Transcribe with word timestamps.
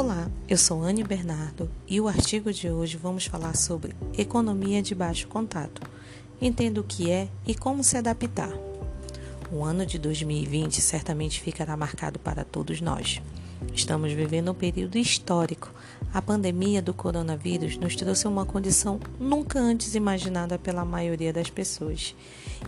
Olá, 0.00 0.30
eu 0.48 0.56
sou 0.56 0.84
Anne 0.84 1.02
Bernardo 1.02 1.68
e 1.88 2.00
o 2.00 2.06
artigo 2.06 2.52
de 2.52 2.70
hoje 2.70 2.96
vamos 2.96 3.26
falar 3.26 3.56
sobre 3.56 3.96
economia 4.16 4.80
de 4.80 4.94
baixo 4.94 5.26
contato. 5.26 5.82
Entenda 6.40 6.80
o 6.80 6.84
que 6.84 7.10
é 7.10 7.28
e 7.44 7.52
como 7.52 7.82
se 7.82 7.96
adaptar. 7.96 8.67
O 9.50 9.64
ano 9.64 9.86
de 9.86 9.98
2020 9.98 10.78
certamente 10.82 11.40
ficará 11.40 11.74
marcado 11.74 12.18
para 12.18 12.44
todos 12.44 12.82
nós. 12.82 13.22
Estamos 13.74 14.12
vivendo 14.12 14.50
um 14.50 14.54
período 14.54 14.98
histórico. 14.98 15.72
A 16.12 16.20
pandemia 16.20 16.82
do 16.82 16.92
coronavírus 16.92 17.78
nos 17.78 17.96
trouxe 17.96 18.28
uma 18.28 18.44
condição 18.44 19.00
nunca 19.18 19.58
antes 19.58 19.94
imaginada 19.94 20.58
pela 20.58 20.84
maioria 20.84 21.32
das 21.32 21.48
pessoas. 21.48 22.14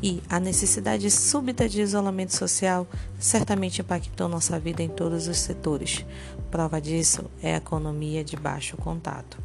E 0.02 0.22
a 0.28 0.40
necessidade 0.40 1.10
súbita 1.10 1.68
de 1.68 1.82
isolamento 1.82 2.34
social 2.34 2.86
certamente 3.18 3.82
impactou 3.82 4.26
nossa 4.26 4.58
vida 4.58 4.82
em 4.82 4.88
todos 4.88 5.28
os 5.28 5.36
setores. 5.36 6.04
Prova 6.50 6.80
disso 6.80 7.30
é 7.42 7.54
a 7.54 7.58
economia 7.58 8.24
de 8.24 8.36
baixo 8.36 8.76
contato. 8.78 9.38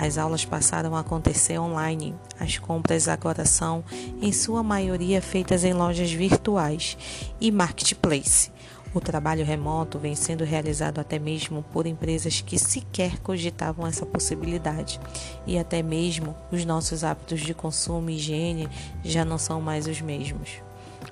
As 0.00 0.16
aulas 0.16 0.44
passaram 0.44 0.94
a 0.94 1.00
acontecer 1.00 1.58
online. 1.58 2.14
As 2.38 2.56
compras 2.56 3.08
agora 3.08 3.44
são, 3.44 3.82
em 4.22 4.30
sua 4.30 4.62
maioria, 4.62 5.20
feitas 5.20 5.64
em 5.64 5.72
lojas 5.72 6.12
virtuais 6.12 6.96
e 7.40 7.50
marketplace. 7.50 8.52
O 8.94 9.00
trabalho 9.00 9.44
remoto 9.44 9.98
vem 9.98 10.14
sendo 10.14 10.44
realizado 10.44 11.00
até 11.00 11.18
mesmo 11.18 11.64
por 11.72 11.84
empresas 11.84 12.40
que 12.40 12.60
sequer 12.60 13.18
cogitavam 13.18 13.84
essa 13.88 14.06
possibilidade. 14.06 15.00
E 15.44 15.58
até 15.58 15.82
mesmo 15.82 16.36
os 16.52 16.64
nossos 16.64 17.02
hábitos 17.02 17.40
de 17.40 17.52
consumo 17.52 18.08
e 18.08 18.14
higiene 18.14 18.68
já 19.02 19.24
não 19.24 19.36
são 19.36 19.60
mais 19.60 19.88
os 19.88 20.00
mesmos. 20.00 20.62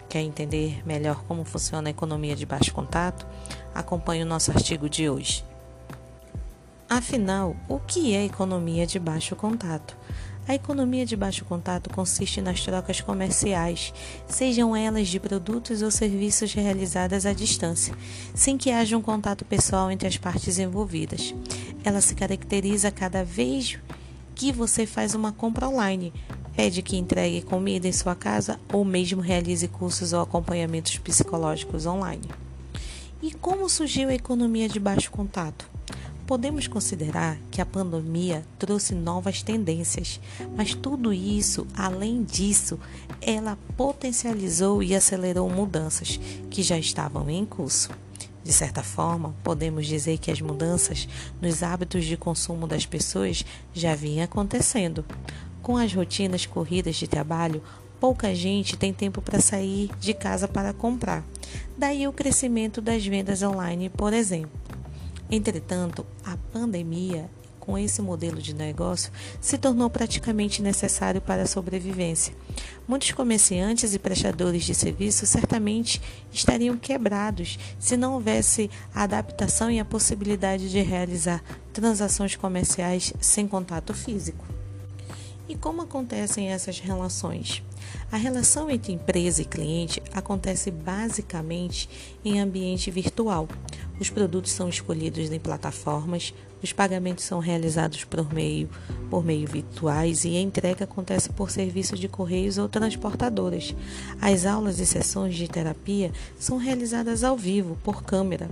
Quer 0.09 0.21
entender 0.21 0.81
melhor 0.87 1.25
como 1.25 1.45
funciona 1.45 1.89
a 1.89 1.91
economia 1.91 2.37
de 2.37 2.47
baixo 2.47 2.73
contato? 2.73 3.27
Acompanhe 3.75 4.23
o 4.23 4.27
nosso 4.27 4.53
artigo 4.53 4.89
de 4.89 5.11
hoje. 5.11 5.45
Afinal, 6.89 7.57
o 7.69 7.81
que 7.81 8.15
é 8.15 8.25
economia 8.25 8.87
de 8.87 9.01
baixo 9.01 9.35
contato? 9.35 9.97
A 10.47 10.55
economia 10.55 11.05
de 11.05 11.17
baixo 11.17 11.45
contato 11.45 11.91
consiste 11.91 12.41
nas 12.41 12.61
trocas 12.61 13.01
comerciais, 13.01 13.93
sejam 14.29 14.77
elas 14.77 15.09
de 15.09 15.19
produtos 15.19 15.83
ou 15.83 15.91
serviços 15.91 16.53
realizadas 16.53 17.27
à 17.27 17.33
distância, 17.33 17.93
sem 18.37 18.57
que 18.57 18.71
haja 18.71 18.97
um 18.97 19.03
contato 19.03 19.45
pessoal 19.45 19.91
entre 19.91 20.07
as 20.07 20.17
partes 20.17 20.61
envolvidas. 20.61 21.35
Ela 21.83 22.01
se 22.01 22.15
caracteriza 22.15 22.93
cada 22.93 23.25
vez 23.25 23.81
que 24.37 24.53
você 24.53 24.87
faz 24.87 25.13
uma 25.13 25.33
compra 25.33 25.69
online, 25.69 26.13
pede 26.55 26.83
que 26.83 26.97
entregue 26.97 27.43
comida 27.43 27.89
em 27.89 27.93
sua 27.93 28.15
casa 28.15 28.61
ou 28.73 28.85
mesmo 28.85 29.21
realize 29.21 29.67
cursos 29.67 30.13
ou 30.13 30.21
acompanhamentos 30.21 30.97
psicológicos 30.99 31.85
online. 31.85 32.29
E 33.21 33.33
como 33.33 33.69
surgiu 33.69 34.09
a 34.09 34.15
economia 34.15 34.69
de 34.69 34.79
baixo 34.79 35.11
contato? 35.11 35.76
Podemos 36.27 36.67
considerar 36.67 37.39
que 37.53 37.61
a 37.61 37.67
pandemia 37.67 38.45
trouxe 38.59 38.97
novas 38.97 39.45
tendências, 39.45 40.21
mas 40.57 40.75
tudo 40.75 41.13
isso, 41.13 41.69
além 41.73 42.25
disso, 42.25 42.81
ela 43.21 43.57
potencializou 43.77 44.83
e 44.83 44.93
acelerou 44.93 45.49
mudanças 45.49 46.19
que 46.51 46.65
já 46.65 46.77
estavam 46.77 47.31
em 47.31 47.45
curso. 47.45 47.91
De 48.43 48.53
certa 48.53 48.83
forma, 48.83 49.37
podemos 49.45 49.87
dizer 49.87 50.19
que 50.19 50.33
as 50.33 50.41
mudanças 50.41 51.09
nos 51.41 51.63
hábitos 51.63 52.05
de 52.05 52.17
consumo 52.17 52.67
das 52.67 52.85
pessoas 52.85 53.45
já 53.73 53.95
vinham 53.95 54.25
acontecendo. 54.25 55.05
Com 55.63 55.77
as 55.77 55.95
rotinas 55.95 56.45
corridas 56.45 56.97
de 56.97 57.07
trabalho, 57.07 57.63
pouca 58.01 58.35
gente 58.35 58.77
tem 58.77 58.93
tempo 58.93 59.23
para 59.23 59.41
sair 59.41 59.91
de 60.01 60.13
casa 60.13 60.49
para 60.49 60.73
comprar. 60.73 61.25
Daí 61.79 62.09
o 62.09 62.13
crescimento 62.13 62.81
das 62.81 63.07
vendas 63.07 63.43
online, 63.43 63.89
por 63.89 64.13
exemplo. 64.13 64.66
Entretanto, 65.31 66.07
a 66.25 66.37
pandemia, 66.53 67.29
com 67.59 67.77
esse 67.77 68.01
modelo 68.01 68.41
de 68.41 68.55
negócio, 68.55 69.11
se 69.41 69.59
tornou 69.59 69.91
praticamente 69.91 70.63
necessário 70.63 71.21
para 71.21 71.43
a 71.43 71.47
sobrevivência. 71.47 72.33
Muitos 72.87 73.11
comerciantes 73.11 73.93
e 73.93 73.99
prestadores 73.99 74.63
de 74.63 74.75
serviços 74.75 75.29
certamente 75.29 76.01
estariam 76.33 76.77
quebrados 76.77 77.59
se 77.79 77.97
não 77.97 78.15
houvesse 78.15 78.71
a 78.95 79.03
adaptação 79.03 79.69
e 79.69 79.81
a 79.81 79.85
possibilidade 79.85 80.71
de 80.71 80.81
realizar 80.81 81.43
transações 81.73 82.37
comerciais 82.37 83.13
sem 83.21 83.49
contato 83.49 83.93
físico. 83.93 84.45
E 85.49 85.57
como 85.57 85.83
acontecem 85.83 86.51
essas 86.51 86.79
relações? 86.81 87.63
A 88.11 88.17
relação 88.17 88.71
entre 88.71 88.93
empresa 88.93 89.43
e 89.43 89.45
cliente 89.45 90.03
acontece 90.13 90.71
basicamente 90.71 91.89
em 92.25 92.41
ambiente 92.41 92.91
virtual. 92.91 93.49
Os 93.99 94.11
produtos 94.11 94.53
são 94.53 94.69
escolhidos 94.69 95.31
em 95.31 95.39
plataformas, 95.39 96.35
os 96.63 96.73
pagamentos 96.73 97.25
são 97.25 97.39
realizados 97.39 98.05
por 98.05 98.33
meio, 98.33 98.69
por 99.11 99.25
meio 99.25 99.47
virtuais 99.47 100.25
e 100.25 100.37
a 100.37 100.41
entrega 100.41 100.85
acontece 100.85 101.31
por 101.31 101.51
serviço 101.51 101.97
de 101.97 102.09
correios 102.09 102.59
ou 102.59 102.69
transportadoras. 102.69 103.75
As 104.21 104.45
aulas 104.45 104.79
e 104.79 104.87
sessões 104.87 105.35
de 105.35 105.49
terapia 105.49 106.13
são 106.39 106.57
realizadas 106.57 107.25
ao 107.25 107.37
vivo, 107.37 107.79
por 107.83 108.03
câmera. 108.03 108.51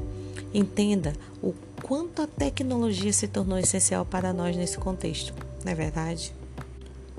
Entenda 0.53 1.12
o 1.43 1.53
quanto 1.82 2.22
a 2.22 2.26
tecnologia 2.26 3.12
se 3.12 3.26
tornou 3.26 3.59
essencial 3.59 4.06
para 4.06 4.32
nós 4.32 4.56
nesse 4.56 4.78
contexto, 4.78 5.34
não 5.65 5.72
é 5.72 5.75
verdade? 5.75 6.32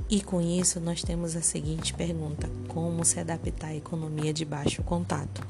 E 0.09 0.21
com 0.21 0.39
isso, 0.39 0.79
nós 0.79 1.01
temos 1.01 1.35
a 1.35 1.41
seguinte 1.41 1.93
pergunta: 1.93 2.49
como 2.67 3.03
se 3.03 3.19
adaptar 3.19 3.69
à 3.69 3.75
economia 3.75 4.31
de 4.31 4.45
baixo 4.45 4.83
contato? 4.83 5.41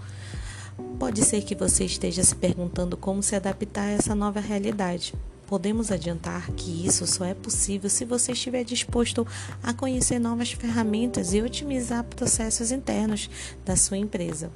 Pode 1.00 1.24
ser 1.24 1.44
que 1.44 1.56
você 1.56 1.86
esteja 1.86 2.24
se 2.24 2.36
perguntando 2.36 2.98
como 2.98 3.22
se 3.22 3.36
adaptar 3.36 3.84
a 3.84 3.92
essa 3.92 4.16
nova 4.16 4.40
realidade. 4.40 5.14
Podemos 5.48 5.92
adiantar 5.92 6.52
que 6.52 6.86
isso 6.86 7.06
só 7.06 7.24
é 7.24 7.34
possível 7.34 7.90
se 7.90 8.04
você 8.04 8.32
estiver 8.32 8.64
disposto 8.64 9.28
a 9.62 9.74
conhecer 9.74 10.18
novas 10.20 10.52
ferramentas 10.52 11.34
e 11.34 11.42
otimizar 11.42 12.04
processos 12.04 12.72
internos 12.72 13.30
da 13.64 13.76
sua 13.76 13.98
empresa. 13.98 14.52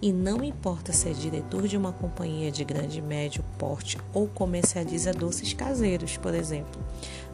E 0.00 0.12
não 0.12 0.42
importa 0.42 0.92
se 0.92 1.08
é 1.08 1.12
diretor 1.12 1.68
de 1.68 1.76
uma 1.76 1.92
companhia 1.92 2.50
de 2.50 2.64
grande 2.64 2.98
e 2.98 3.02
médio 3.02 3.44
porte 3.58 3.98
ou 4.12 4.26
comercializa 4.26 5.12
doces 5.12 5.52
caseiros, 5.52 6.16
por 6.16 6.34
exemplo. 6.34 6.80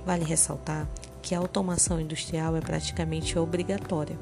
Vale 0.05 0.25
ressaltar 0.25 0.87
que 1.23 1.35
a 1.35 1.39
automação 1.39 2.01
industrial 2.01 2.57
é 2.57 2.61
praticamente 2.61 3.39
obrigatória. 3.39 4.19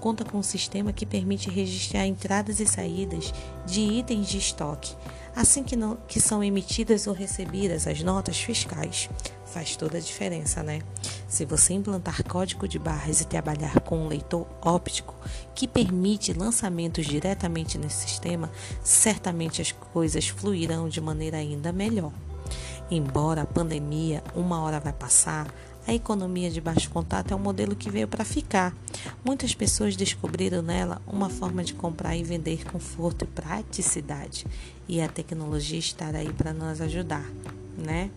Conta 0.00 0.24
com 0.24 0.38
um 0.38 0.42
sistema 0.42 0.92
que 0.92 1.06
permite 1.06 1.48
registrar 1.48 2.06
entradas 2.06 2.58
e 2.58 2.66
saídas 2.66 3.32
de 3.64 3.80
itens 3.80 4.26
de 4.26 4.38
estoque, 4.38 4.96
assim 5.34 5.62
que, 5.62 5.76
não, 5.76 5.96
que 6.08 6.20
são 6.20 6.42
emitidas 6.42 7.06
ou 7.06 7.14
recebidas 7.14 7.86
as 7.86 8.02
notas 8.02 8.36
fiscais. 8.38 9.08
Faz 9.46 9.76
toda 9.76 9.98
a 9.98 10.00
diferença, 10.00 10.62
né? 10.62 10.80
Se 11.28 11.44
você 11.44 11.74
implantar 11.74 12.24
código 12.24 12.66
de 12.66 12.78
barras 12.78 13.20
e 13.20 13.26
trabalhar 13.26 13.80
com 13.80 13.98
um 13.98 14.08
leitor 14.08 14.46
óptico 14.60 15.14
que 15.54 15.68
permite 15.68 16.32
lançamentos 16.32 17.06
diretamente 17.06 17.78
nesse 17.78 18.08
sistema, 18.08 18.50
certamente 18.82 19.62
as 19.62 19.72
coisas 19.72 20.26
fluirão 20.28 20.88
de 20.88 21.00
maneira 21.00 21.36
ainda 21.36 21.72
melhor. 21.72 22.12
Embora 22.90 23.42
a 23.42 23.46
pandemia 23.46 24.22
uma 24.34 24.60
hora 24.60 24.80
vai 24.80 24.92
passar, 24.92 25.46
a 25.86 25.92
economia 25.92 26.50
de 26.50 26.60
baixo 26.60 26.90
contato 26.90 27.32
é 27.32 27.36
um 27.36 27.40
modelo 27.40 27.74
que 27.74 27.90
veio 27.90 28.06
para 28.06 28.24
ficar. 28.24 28.74
Muitas 29.24 29.54
pessoas 29.54 29.96
descobriram 29.96 30.62
nela 30.62 31.02
uma 31.06 31.28
forma 31.28 31.64
de 31.64 31.74
comprar 31.74 32.16
e 32.16 32.22
vender 32.22 32.64
conforto 32.64 33.24
e 33.24 33.28
praticidade. 33.28 34.46
E 34.88 35.00
a 35.00 35.08
tecnologia 35.08 35.78
estará 35.78 36.20
aí 36.20 36.32
para 36.32 36.52
nos 36.52 36.80
ajudar, 36.80 37.24
né? 37.76 38.10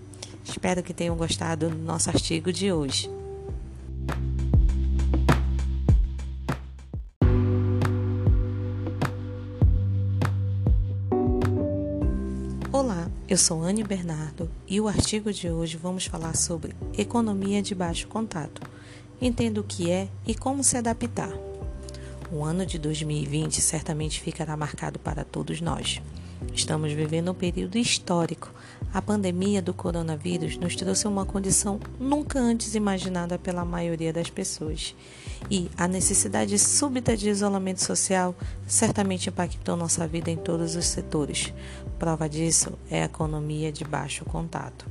Espero 0.43 0.83
que 0.83 0.93
tenham 0.93 1.15
gostado 1.15 1.69
do 1.69 1.75
nosso 1.75 2.09
artigo 2.09 2.53
de 2.53 2.71
hoje. 2.71 3.09
Eu 13.27 13.37
sou 13.39 13.63
Anne 13.63 13.83
Bernardo 13.83 14.51
e 14.67 14.79
o 14.79 14.87
artigo 14.87 15.33
de 15.33 15.49
hoje 15.49 15.77
vamos 15.77 16.05
falar 16.05 16.35
sobre 16.35 16.75
economia 16.95 17.59
de 17.59 17.73
baixo 17.73 18.07
contato. 18.07 18.61
Entenda 19.19 19.59
o 19.59 19.63
que 19.63 19.89
é 19.89 20.07
e 20.27 20.35
como 20.35 20.63
se 20.63 20.77
adaptar. 20.77 21.31
O 22.31 22.43
ano 22.43 22.67
de 22.67 22.77
2020 22.77 23.61
certamente 23.61 24.21
ficará 24.21 24.55
marcado 24.55 24.99
para 24.99 25.23
todos 25.23 25.59
nós. 25.59 25.99
Estamos 26.53 26.91
vivendo 26.93 27.31
um 27.31 27.33
período 27.33 27.77
histórico. 27.77 28.51
A 28.93 29.01
pandemia 29.01 29.61
do 29.61 29.73
coronavírus 29.73 30.57
nos 30.57 30.75
trouxe 30.75 31.07
uma 31.07 31.25
condição 31.25 31.79
nunca 31.99 32.39
antes 32.39 32.75
imaginada 32.75 33.37
pela 33.37 33.65
maioria 33.65 34.13
das 34.13 34.29
pessoas. 34.29 34.95
E 35.49 35.69
a 35.77 35.87
necessidade 35.87 36.57
súbita 36.57 37.15
de 37.15 37.29
isolamento 37.29 37.83
social 37.83 38.35
certamente 38.65 39.29
impactou 39.29 39.75
nossa 39.75 40.07
vida 40.07 40.31
em 40.31 40.37
todos 40.37 40.75
os 40.75 40.85
setores. 40.85 41.53
Prova 41.99 42.29
disso 42.29 42.73
é 42.89 43.01
a 43.01 43.05
economia 43.05 43.71
de 43.71 43.83
baixo 43.83 44.23
contato. 44.25 44.85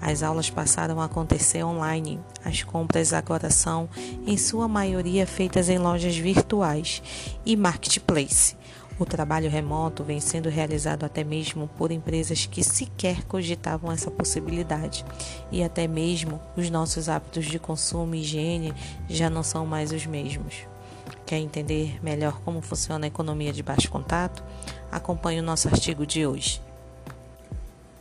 As 0.00 0.22
aulas 0.22 0.48
passaram 0.48 1.00
a 1.00 1.04
acontecer 1.04 1.62
online. 1.62 2.18
As 2.42 2.62
compras 2.62 3.12
agora 3.12 3.50
são, 3.50 3.88
em 4.26 4.36
sua 4.36 4.66
maioria, 4.66 5.26
feitas 5.26 5.68
em 5.68 5.78
lojas 5.78 6.16
virtuais 6.16 7.02
e 7.44 7.54
marketplace. 7.54 8.56
O 9.00 9.06
trabalho 9.06 9.48
remoto 9.48 10.04
vem 10.04 10.20
sendo 10.20 10.50
realizado 10.50 11.04
até 11.04 11.24
mesmo 11.24 11.66
por 11.68 11.90
empresas 11.90 12.44
que 12.44 12.62
sequer 12.62 13.24
cogitavam 13.24 13.90
essa 13.90 14.10
possibilidade, 14.10 15.06
e 15.50 15.62
até 15.62 15.88
mesmo 15.88 16.38
os 16.54 16.68
nossos 16.68 17.08
hábitos 17.08 17.46
de 17.46 17.58
consumo 17.58 18.14
e 18.14 18.20
higiene 18.20 18.74
já 19.08 19.30
não 19.30 19.42
são 19.42 19.64
mais 19.64 19.90
os 19.90 20.04
mesmos. 20.04 20.66
Quer 21.24 21.38
entender 21.38 21.98
melhor 22.02 22.42
como 22.44 22.60
funciona 22.60 23.06
a 23.06 23.08
economia 23.08 23.54
de 23.54 23.62
baixo 23.62 23.90
contato? 23.90 24.44
Acompanhe 24.92 25.40
o 25.40 25.44
nosso 25.44 25.66
artigo 25.66 26.04
de 26.04 26.26
hoje. 26.26 26.60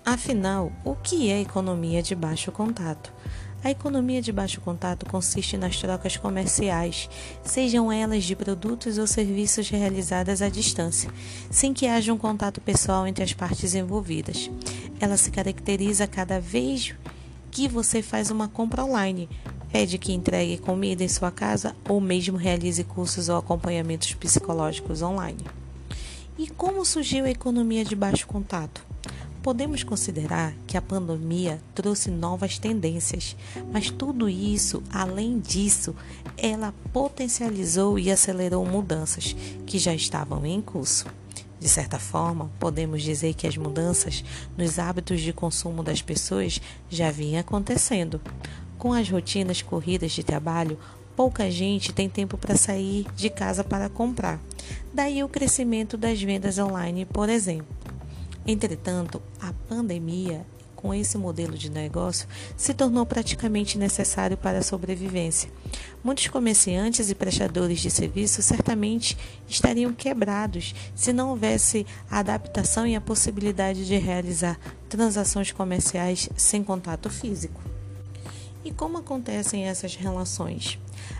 Afinal, 0.06 0.70
o 0.84 0.96
que 0.96 1.32
é 1.32 1.40
economia 1.40 2.04
de 2.04 2.14
baixo 2.14 2.52
contato? 2.52 3.14
A 3.62 3.72
economia 3.72 4.22
de 4.22 4.32
baixo 4.32 4.62
contato 4.62 5.06
consiste 5.06 5.58
nas 5.58 5.78
trocas 5.78 6.16
comerciais, 6.16 7.10
sejam 7.44 7.92
elas 7.92 8.24
de 8.24 8.34
produtos 8.34 8.98
ou 8.98 9.06
serviços 9.06 9.70
realizadas 9.70 10.42
à 10.42 10.48
distância, 10.48 11.12
sem 11.52 11.74
que 11.74 11.86
haja 11.86 12.14
um 12.14 12.18
contato 12.18 12.62
pessoal 12.62 13.06
entre 13.06 13.22
as 13.22 13.34
partes 13.34 13.76
envolvidas. 13.76 14.50
Ela 14.98 15.18
se 15.18 15.30
caracteriza 15.30 16.08
cada 16.08 16.40
vez 16.40 16.96
que 17.52 17.68
você 17.68 18.02
faz 18.02 18.32
uma 18.32 18.48
compra 18.48 18.86
online, 18.86 19.28
pede 19.70 19.98
que 19.98 20.14
entregue 20.14 20.58
comida 20.58 21.04
em 21.04 21.10
sua 21.10 21.30
casa 21.30 21.76
ou 21.88 22.00
mesmo 22.00 22.38
realize 22.38 22.82
cursos 22.86 23.28
ou 23.28 23.36
acompanhamentos 23.36 24.14
psicológicos 24.14 25.02
online. 25.02 25.44
E 26.38 26.48
como 26.48 26.86
surgiu 26.86 27.26
a 27.26 27.30
economia 27.30 27.84
de 27.84 27.94
baixo 27.94 28.26
contato? 28.26 28.89
Podemos 29.50 29.82
considerar 29.82 30.54
que 30.68 30.78
a 30.78 30.82
pandemia 30.82 31.60
trouxe 31.74 32.12
novas 32.12 32.60
tendências, 32.60 33.36
mas 33.74 33.90
tudo 33.90 34.30
isso, 34.30 34.84
além 34.94 35.40
disso, 35.40 35.96
ela 36.38 36.72
potencializou 36.94 37.98
e 37.98 38.12
acelerou 38.12 38.64
mudanças 38.64 39.36
que 39.66 39.80
já 39.80 39.92
estavam 39.92 40.46
em 40.46 40.62
curso. 40.62 41.08
De 41.60 41.68
certa 41.68 41.98
forma, 41.98 42.52
podemos 42.60 43.02
dizer 43.02 43.34
que 43.34 43.48
as 43.48 43.58
mudanças 43.58 44.24
nos 44.56 44.78
hábitos 44.78 45.20
de 45.20 45.34
consumo 45.34 45.82
das 45.82 46.00
pessoas 46.00 46.62
já 46.88 47.10
vinham 47.10 47.42
acontecendo. 47.42 48.22
Com 48.78 48.94
as 48.94 49.10
rotinas 49.10 49.64
corridas 49.64 50.12
de 50.12 50.24
trabalho, 50.24 50.78
pouca 51.16 51.50
gente 51.50 51.92
tem 51.92 52.08
tempo 52.08 52.38
para 52.38 52.56
sair 52.56 53.08
de 53.16 53.32
casa 53.32 53.64
para 53.64 53.90
comprar. 53.90 54.40
Daí 54.94 55.24
o 55.24 55.28
crescimento 55.28 55.98
das 55.98 56.22
vendas 56.22 56.60
online, 56.60 57.04
por 57.04 57.30
exemplo. 57.30 57.79
Entretanto, 58.46 59.22
a 59.40 59.54
pandemia, 59.68 60.46
com 60.76 60.94
esse 60.94 61.18
modelo 61.18 61.58
de 61.58 61.70
negócio, 61.70 62.28
se 62.56 62.74
tornou 62.74 63.06
praticamente 63.06 63.78
necessário 63.78 64.38
para 64.38 64.60
a 64.60 64.64
sobrevivência. 64.64 65.52
Muitos 66.04 66.28
comerciantes 66.28 67.10
e 67.10 67.16
prestadores 67.16 67.80
de 67.80 67.92
serviço 67.92 68.42
certamente 68.42 69.18
estariam 69.48 69.94
quebrados 69.94 70.74
se 70.96 71.12
não 71.12 71.32
houvesse 71.32 71.86
a 72.10 72.20
adaptação 72.20 72.88
e 72.88 72.96
a 72.96 73.02
possibilidade 73.02 73.86
de 73.86 73.98
realizar 73.98 74.58
transações 74.88 75.52
comerciais 75.52 76.30
sem 76.38 76.64
contato 76.64 77.10
físico. 77.10 77.62
E 78.64 78.72
como 78.72 78.98
acontecem 78.98 79.66
essas 79.66 79.96
relações? 79.96 80.78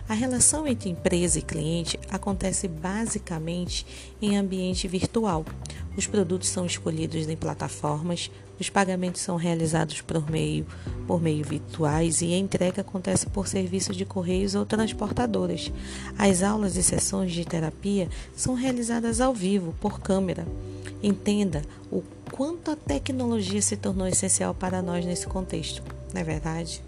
A 0.08 0.14
relação 0.14 0.66
entre 0.66 0.90
empresa 0.90 1.38
e 1.38 1.42
cliente 1.42 1.98
acontece 2.10 2.68
basicamente 2.68 3.86
em 4.20 4.36
ambiente 4.36 4.86
virtual. 4.86 5.44
Os 6.00 6.06
produtos 6.06 6.48
são 6.48 6.64
escolhidos 6.64 7.28
em 7.28 7.36
plataformas, 7.36 8.30
os 8.58 8.70
pagamentos 8.70 9.20
são 9.20 9.36
realizados 9.36 10.00
por 10.00 10.30
meio, 10.30 10.66
por 11.06 11.20
meio 11.20 11.44
virtuais 11.44 12.22
e 12.22 12.32
a 12.32 12.38
entrega 12.38 12.80
acontece 12.80 13.26
por 13.26 13.46
serviço 13.46 13.92
de 13.92 14.06
correios 14.06 14.54
ou 14.54 14.64
transportadoras. 14.64 15.70
As 16.16 16.42
aulas 16.42 16.74
e 16.76 16.82
sessões 16.82 17.32
de 17.32 17.44
terapia 17.44 18.08
são 18.34 18.54
realizadas 18.54 19.20
ao 19.20 19.34
vivo, 19.34 19.74
por 19.78 20.00
câmera. 20.00 20.46
Entenda 21.02 21.60
o 21.92 22.02
quanto 22.32 22.70
a 22.70 22.76
tecnologia 22.76 23.60
se 23.60 23.76
tornou 23.76 24.06
essencial 24.06 24.54
para 24.54 24.80
nós 24.80 25.04
nesse 25.04 25.26
contexto, 25.26 25.82
não 26.14 26.22
é 26.22 26.24
verdade? 26.24 26.82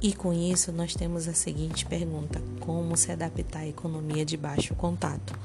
E 0.00 0.14
com 0.14 0.32
isso, 0.32 0.72
nós 0.72 0.94
temos 0.94 1.28
a 1.28 1.34
seguinte 1.34 1.84
pergunta: 1.84 2.40
como 2.58 2.96
se 2.96 3.12
adaptar 3.12 3.60
à 3.60 3.68
economia 3.68 4.24
de 4.24 4.38
baixo 4.38 4.74
contato? 4.74 5.38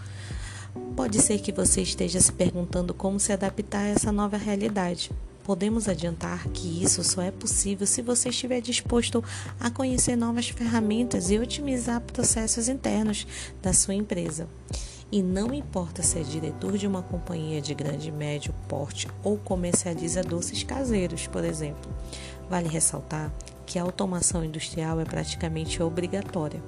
Pode 0.96 1.22
ser 1.22 1.40
que 1.40 1.52
você 1.52 1.82
esteja 1.82 2.20
se 2.20 2.32
perguntando 2.32 2.94
como 2.94 3.20
se 3.20 3.32
adaptar 3.32 3.80
a 3.80 3.88
essa 3.88 4.12
nova 4.12 4.38
realidade. 4.38 5.12
Podemos 5.44 5.88
adiantar 5.88 6.48
que 6.50 6.84
isso 6.84 7.04
só 7.04 7.22
é 7.22 7.32
possível 7.32 7.88
se 7.88 8.02
você 8.02 8.30
estiver 8.30 8.62
disposto 8.62 9.24
a 9.60 9.72
conhecer 9.72 10.16
novas 10.16 10.50
ferramentas 10.50 11.32
e 11.32 11.40
otimizar 11.40 12.02
processos 12.02 12.68
internos 12.68 13.26
da 13.62 13.74
sua 13.74 13.96
empresa. 13.96 14.48
E 15.12 15.24
não 15.24 15.52
importa 15.54 16.04
se 16.04 16.20
é 16.20 16.22
diretor 16.22 16.78
de 16.78 16.86
uma 16.86 17.02
companhia 17.02 17.60
de 17.60 17.74
grande 17.74 18.10
e 18.10 18.12
médio 18.12 18.54
porte 18.68 19.08
ou 19.24 19.38
comercializa 19.38 20.22
doces 20.22 20.62
caseiros, 20.62 21.26
por 21.26 21.44
exemplo. 21.44 21.92
Vale 22.48 22.70
ressaltar 22.70 23.32
que 23.70 23.78
a 23.78 23.84
automação 23.84 24.44
industrial 24.44 25.00
é 25.00 25.06
praticamente 25.06 25.82
obrigatória. 25.84 26.60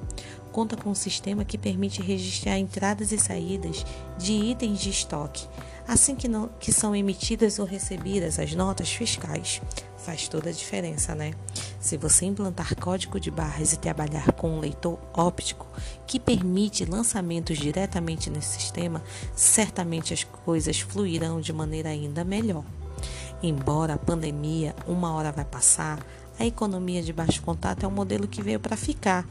Conta 0.51 0.77
com 0.77 0.91
um 0.91 0.95
sistema 0.95 1.43
que 1.43 1.57
permite 1.57 1.99
registrar 1.99 2.59
entradas 2.59 3.11
e 3.11 3.17
saídas 3.17 3.83
de 4.19 4.33
itens 4.33 4.79
de 4.79 4.91
estoque, 4.91 5.47
assim 5.87 6.13
que, 6.13 6.27
não, 6.27 6.47
que 6.59 6.71
são 6.71 6.95
emitidas 6.95 7.57
ou 7.57 7.65
recebidas 7.65 8.37
as 8.37 8.53
notas 8.53 8.91
fiscais. 8.91 9.59
Faz 9.97 10.27
toda 10.27 10.51
a 10.51 10.53
diferença, 10.53 11.15
né? 11.15 11.33
Se 11.79 11.97
você 11.97 12.25
implantar 12.25 12.75
código 12.75 13.19
de 13.19 13.31
barras 13.31 13.73
e 13.73 13.79
trabalhar 13.79 14.31
com 14.33 14.51
um 14.51 14.59
leitor 14.59 14.99
óptico 15.11 15.65
que 16.05 16.19
permite 16.19 16.85
lançamentos 16.85 17.57
diretamente 17.57 18.29
nesse 18.29 18.59
sistema, 18.59 19.01
certamente 19.35 20.13
as 20.13 20.23
coisas 20.23 20.79
fluirão 20.79 21.41
de 21.41 21.51
maneira 21.51 21.89
ainda 21.89 22.23
melhor. 22.23 22.63
Embora 23.41 23.95
a 23.95 23.97
pandemia 23.97 24.75
uma 24.85 25.11
hora 25.13 25.31
vai 25.31 25.45
passar, 25.45 25.99
a 26.41 26.45
economia 26.47 27.03
de 27.03 27.13
baixo 27.13 27.39
contato 27.43 27.83
é 27.83 27.87
um 27.87 27.91
modelo 27.91 28.27
que 28.27 28.41
veio 28.41 28.59
para 28.59 28.75
ficar. 28.75 29.27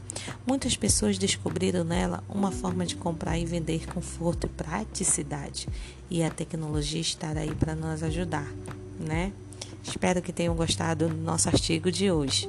Muitas 0.47 0.77
pessoas 0.77 1.17
descobriram 1.17 1.83
nela 1.83 2.23
uma 2.29 2.53
forma 2.53 2.85
de 2.85 2.95
comprar 2.95 3.37
e 3.37 3.45
vender 3.45 3.85
conforto 3.85 4.47
e 4.47 4.49
praticidade. 4.49 5.67
E 6.09 6.23
a 6.23 6.29
tecnologia 6.29 7.01
estará 7.01 7.41
aí 7.41 7.53
para 7.53 7.75
nos 7.75 8.01
ajudar, 8.01 8.49
né? 8.97 9.33
Espero 9.83 10.21
que 10.21 10.31
tenham 10.31 10.55
gostado 10.55 11.09
do 11.09 11.15
nosso 11.15 11.49
artigo 11.49 11.91
de 11.91 12.09
hoje. 12.09 12.47